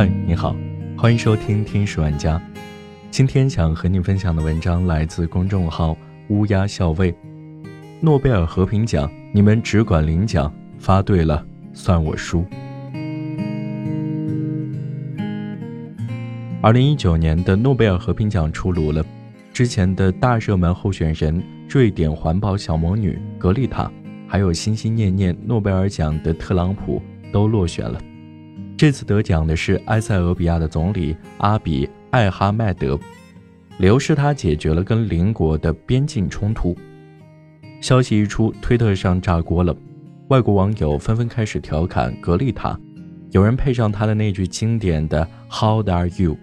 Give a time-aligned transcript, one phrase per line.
[0.00, 0.56] 嗨，你好，
[0.96, 2.38] 欢迎收听《听史玩家》。
[3.10, 5.94] 今天想和你分享的文章来自公众号
[6.28, 7.14] “乌鸦校尉”。
[8.00, 12.46] 诺贝尔和平奖，你们只管领奖，发对了算我输。
[16.62, 19.04] 二零一九年的诺贝尔和平奖出炉了，
[19.52, 23.92] 之前的大热门候选人瑞典环保小魔女格丽塔，
[24.26, 28.00] 还有心心念念诺贝尔奖的特朗普都落选了。
[28.80, 32.98] 这次得奖的是埃塞俄比亚的总理阿比艾哈迈德，
[33.76, 36.74] 理由是他解决了跟邻国的边境冲突。
[37.82, 39.76] 消息一出，推特上炸锅了，
[40.28, 42.74] 外国网友纷纷开始调侃格丽塔，
[43.32, 46.34] 有人配上他的那句经典的 “How are you”。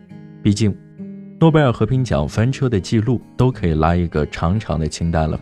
[0.44, 0.78] 毕竟，
[1.40, 5.40] 诺贝尔和平奖翻车的记录都可以拉一个长长的清单了。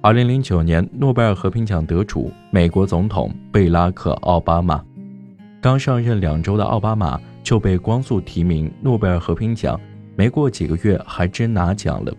[0.00, 4.84] 二零零九年，诺贝尔和平奖得主美国总统贝拉克·奥巴马，
[5.62, 9.80] 刚上任两周的奥巴马就被光速提名诺贝尔和平奖，
[10.16, 12.12] 没过几个月还真拿奖了。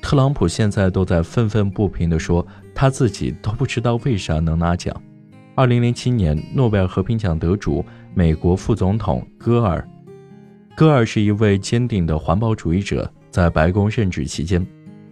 [0.00, 4.96] 特朗普现在都在愤愤不平地说，他自己都不知道为啥能拿奖。
[5.54, 9.86] 二零零七年，诺贝尔和平奖得主美国副总统戈尔。
[10.74, 14.66] 戈尔是一位坚定的环保主义者，在白宫任职期间，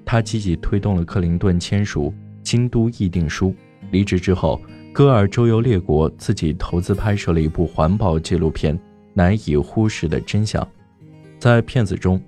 [0.07, 2.11] 他积极推动了克林顿签署
[2.43, 3.49] 《京都议定书》。
[3.91, 4.59] 离职之后，
[4.93, 8.77] 戈尔周游列国，自己投资拍摄了一部环保纪录片
[9.15, 10.63] 《难以忽视的真相》。
[11.39, 12.21] 在片子中，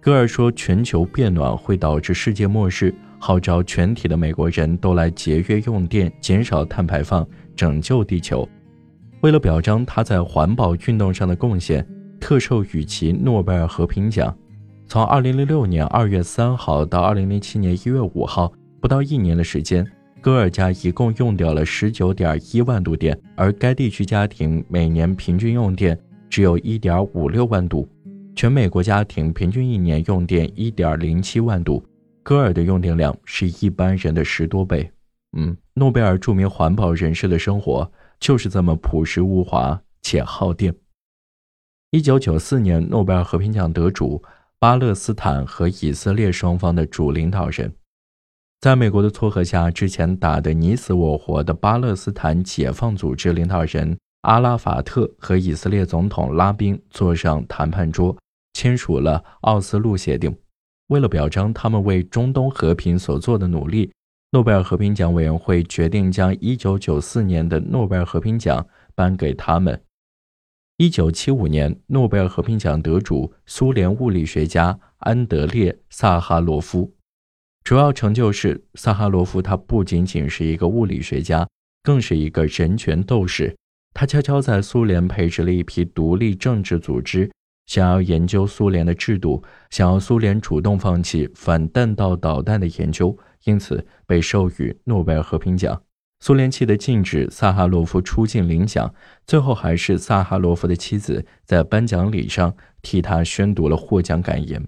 [0.00, 8.48] 戈尔说全球变暖会导致世界末日，号召全体的美国人都来节约用电、减少碳排放，拯救地球。
[9.20, 11.86] 为了表彰他在环保运动上的贡献。
[12.18, 14.34] 特授予其诺贝尔和平奖。
[14.88, 18.50] 从2006年2月3号到2007年1月5号，
[18.80, 19.86] 不到一年的时间，
[20.26, 25.96] 戈尔家一共用掉了19.1万度电，而该地区家庭每年平均用电
[26.28, 27.88] 只有一点五六万度，
[28.34, 31.80] 全美国家庭平均一年用电一点零七万度。
[32.24, 34.90] 戈尔的用电量是一般人的十多倍。
[35.36, 37.88] 嗯，诺贝尔著名环保人士的生活
[38.18, 40.74] 就是这么朴实无华且耗电。
[41.92, 44.20] 一九九四年，诺贝尔和平奖得主
[44.58, 47.72] 巴勒斯坦和以色列双方的主领导人，
[48.66, 58.16] 在美国的撮合下，之前打得你死我活的巴勒斯坦解放组织领导人阿拉法特和以色列总统拉宾坐上谈判桌，
[58.54, 60.36] 签署了奥斯陆协定。
[60.88, 63.92] 为了表彰他们为中东和平所做的努力，
[64.32, 68.66] 诺贝尔和平奖委员会决定将一九九四年的诺贝尔和平奖
[68.96, 69.80] 颁给他们。
[70.78, 76.92] 一九七五年，诺贝尔和平奖得主苏联物理学家安德烈·萨哈罗夫，
[77.66, 81.44] 主要成就是萨哈罗夫他不仅仅是一个物理学家，
[81.82, 83.56] 更是一个人权斗士。
[83.92, 87.28] 他悄悄在苏联培植了一批独立政治组织，
[87.66, 95.82] 想要研究苏联的制度，想要苏联主动放弃反弹道导弹的研究，因此被授予诺贝尔和平奖。
[96.20, 98.94] 苏联气得禁止萨哈罗夫出境领奖，
[99.26, 104.64] 最后还是萨哈罗夫的妻子在颁奖礼上替他宣读了获奖感言。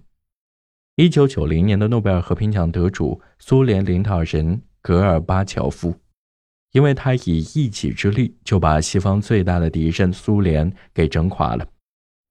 [1.00, 5.94] 一九九零年的诺贝尔和平奖得主苏联领导人戈尔巴乔夫，
[6.72, 11.64] 因为他以一己之力就把西方最大的敌人苏联给整垮了。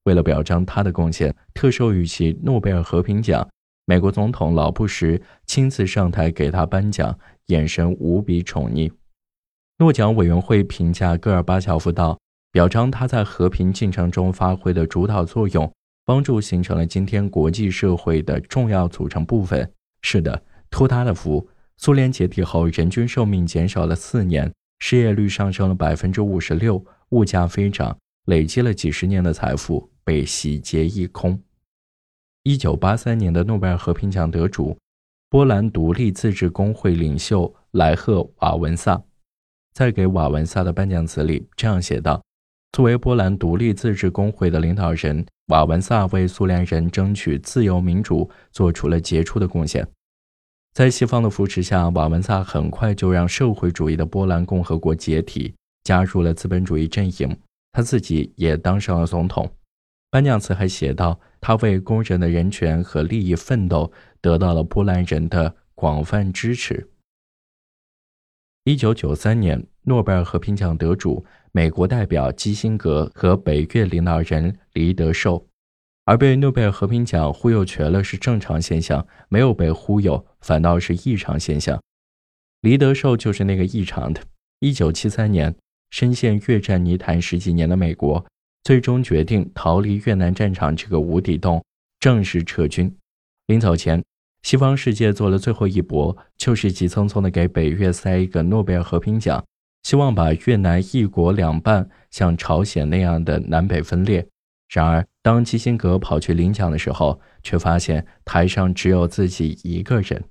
[0.04, 3.48] 为了表彰他的贡献，特授予其诺贝尔和平奖。
[3.86, 8.92] 美国总统老布什亲自上台给他颁奖，眼神无比宠溺。
[9.78, 12.20] 诺奖委员会评价戈尔巴乔夫道
[12.52, 15.72] ：“表彰他在和平进程中发挥的主导作用，
[16.08, 19.70] 帮助形成了今天国际社会的重要组成部分。”
[20.02, 27.98] 是的，托他的福，苏联解体后，人均寿命减少了四年，失业率上升了百分之五十六，物价飞涨，
[28.28, 31.38] 累积了几十年的财富被洗劫一空。
[32.44, 34.78] 一九八三年的诺贝尔和平奖得主，
[35.30, 39.04] 波兰独立自治工会领袖莱赫瓦文萨。
[39.74, 42.24] 在给瓦文萨的颁奖词里，这样写道
[42.72, 49.88] ：“作为波兰独立自治工会的领导人，瓦文萨为苏联人争取自由民主做出了杰出的贡献。
[50.74, 57.36] 在西方的扶持下，瓦文萨很快就让社会主义的波兰共和国解体，加入了资本主义阵营。
[57.72, 59.50] 他自己也当上了总统。”
[60.12, 66.90] 颁奖词还写道：“他为工人的人权和利益奋斗，得到了波兰人的广泛支持。”
[68.68, 75.48] 一九九三年，诺贝尔和平奖得主美国代表基辛格和北越领导人黎德寿，
[76.04, 81.82] 而被诺贝尔和平奖忽悠瘸了是正常现象，没有被忽悠反倒是异常现象。
[82.60, 84.22] 黎德寿就是那个异常的。
[84.60, 85.56] 一九七三年，
[85.92, 88.26] 深陷越战泥潭十几年的美国，
[88.66, 91.64] 最终决定逃离越南战场这个无底洞，
[92.02, 92.94] 正式撤军。
[93.46, 94.04] 临走前，
[94.48, 99.44] 西方世界做了最后一搏，就是急匆匆的给北越塞一个诺贝尔和平奖，
[99.84, 104.26] 希望把越南一国两半，像朝鲜那样的南北分裂。
[104.70, 110.24] 然而，当基辛格跑去领奖的时候，却发现台上只有自己一个人。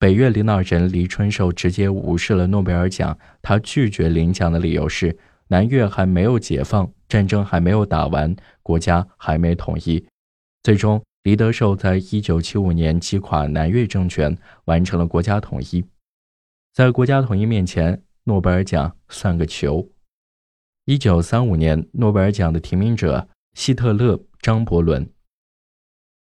[0.00, 5.16] 北越领导人黎春寿直接无视了诺贝尔奖，他拒绝领奖的理由是
[5.46, 8.34] 南越还没有解放，战争还没有打完，
[8.64, 10.04] 国家还没统一。
[10.64, 11.00] 最终。
[11.26, 15.84] 黎德寿在一九七五年击垮南越政权，完成了国家统一。
[16.72, 19.90] 在国家统一面前，诺贝尔奖算个球。
[20.84, 25.04] 一九三五年，诺贝尔奖的提名者希特勒、张伯伦。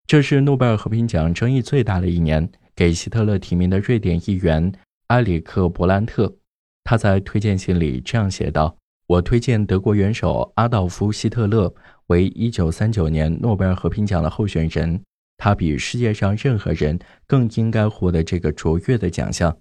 [0.07, 2.53] 这是诺贝尔和平奖争议最大的一年。
[2.77, 4.71] 给希特勒提名的瑞典议员
[5.07, 6.37] 埃里克·伯兰特，
[6.85, 8.77] 他在推荐信里这样写道
[9.09, 11.75] ：“我推荐德国元首阿道夫·希特勒。”
[12.11, 15.01] 为一九三九年诺贝尔和平奖的候选人，
[15.37, 19.57] 他比世界上任何人更应该获得这个卓越的奖项。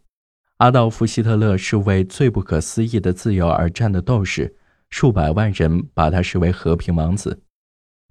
[0.58, 4.56] 阿道夫·希特勒是为最不可思议的自由而战的斗士，
[4.90, 7.40] 数百万人把他视为和平王子。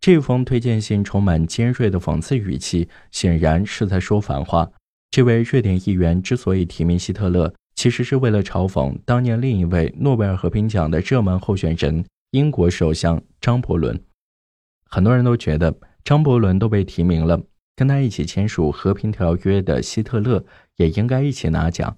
[0.00, 4.70] 这封推荐信充满尖锐的讽刺语气，显然是在说反话。
[5.10, 14.00] 这位瑞典议员之所以提名希特勒，其实是为了嘲讽当年另一位诺贝尔和平奖的热门候选人——英国首相张伯伦。
[14.88, 17.40] 很多人都觉得张伯伦都被提名了，
[17.76, 20.44] 跟他一起签署和平条约的希特勒
[20.76, 21.96] 也应该一起拿奖。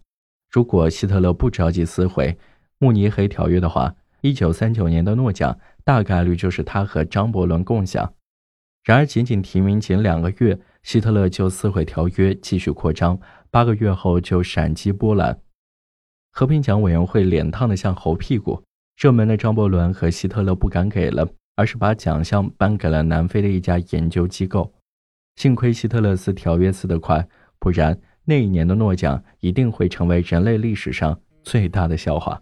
[0.51, 2.37] 如果希特勒不着急撕毁
[2.79, 8.13] 慕尼黑条约的话，一九三九年的诺奖大概率就是他和张伯伦共享。
[8.83, 13.21] 然而，仅仅提名仅两个月，希特勒就撕毁条约，继续扩张，
[13.51, 15.41] 八个月后就闪击波兰。
[16.33, 18.65] 和平奖委员会脸烫的像猴屁股，
[18.97, 21.29] 热门的张伯伦和希特勒不敢给了。
[21.57, 24.73] 而是把奖项颁给了南非的一家研究机构。
[25.37, 27.27] 幸亏希特勒斯条约撕得快，
[27.59, 32.41] 不然那一年的诺奖一定会成为人类历史上最大的笑话。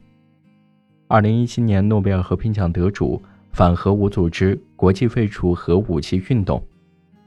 [1.07, 3.23] 二零一七年诺贝尔和平奖得主
[3.53, 6.63] 反核武组织国际废除核武器运动，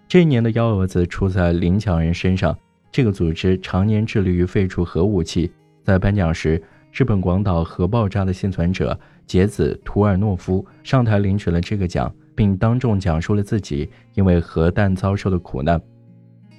[0.08, 2.58] 这一年的幺蛾子出在领奖人身上。
[2.92, 5.50] 这个组织常年致力于废除核武器，
[5.82, 6.62] 在颁奖时，
[6.92, 9.00] 日本广岛核爆炸的幸存者。
[9.28, 15.82] 杰子图尔诺夫上台领取了这个奖，并当众讲述了自己因为核弹遭受的苦难。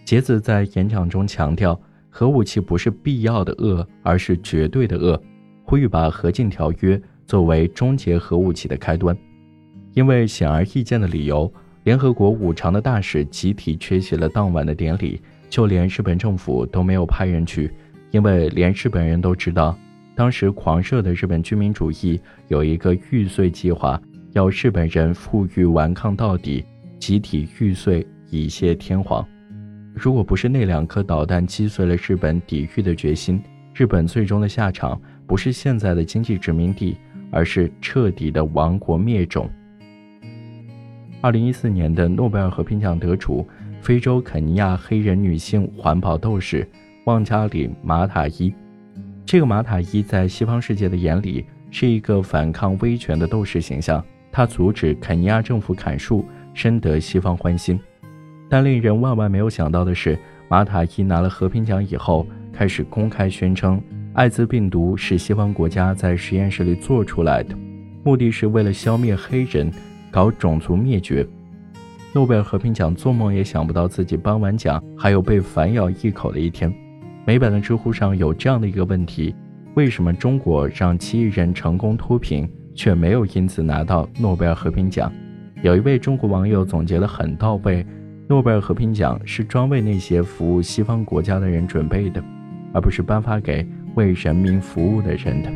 [0.06, 5.22] 杰子在演讲中强调，核武器不是必要的恶，而是绝对的恶，
[5.64, 9.14] 呼吁把核禁条约作为终结核武器的开端。
[9.92, 11.52] 因为显而易见的理由，
[11.84, 15.20] 联合国五常的大使集体缺席了当晚的典礼，
[15.50, 17.70] 就连日本政府都没有派人去，
[18.12, 19.76] 因为连日本人都知道。
[20.14, 24.00] 当时狂热的日本居民主义有一个玉碎计划，
[24.32, 26.64] 要日本人负隅顽抗到底，
[26.98, 29.26] 集体玉碎以谢天皇。
[29.94, 33.42] 如果不是那两颗导弹击碎了日本抵御的决心，
[33.74, 36.96] 日本最终的下场不是现在的经济殖民地，
[37.30, 39.50] 而是彻底的亡国灭种。
[41.20, 43.46] 二零一四年的诺贝尔和平奖得主，
[43.80, 46.68] 非洲肯尼亚黑人女性环保斗士
[47.04, 48.52] 旺加里马塔伊。
[49.32, 57.80] 这个马塔伊在西方世界的眼里是一个反抗威权的斗士形象，他阻止肯尼亚政府砍树，深得西方欢心。
[58.46, 60.18] 但令人万万没有想到的是，
[60.50, 67.56] 马塔伊拿了和平奖以后，开始公开宣称艾滋病毒是西方国家在实验室里做出来的，
[68.04, 69.72] 目的是为了消灭黑人，
[70.10, 71.26] 搞种族灭绝。
[72.12, 76.70] 诺贝尔和平奖做梦也想不到自己颁完奖还有被反咬一口的一天。
[77.24, 79.34] 美版的知乎上有这样的一个问题：
[79.74, 85.12] 为什么中国让七亿人成功脱贫，却没有因此拿到诺贝尔和平奖？
[85.62, 87.86] 有一位中国网友总结得很到位：
[88.28, 92.22] 诺贝尔和平奖是专为那些服务西方国家的人准备的，
[92.72, 93.64] 而不是颁发给
[93.94, 95.50] 为人民服务的人的。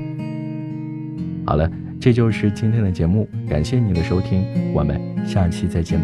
[1.45, 1.69] 好了，
[1.99, 6.01] 这就是今天的节目，感谢你的收听，我们下期再见。